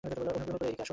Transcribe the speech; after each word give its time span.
অনুগ্রহ 0.05 0.27
করে, 0.55 0.65
এদিকে 0.67 0.81
আসুন। 0.85 0.89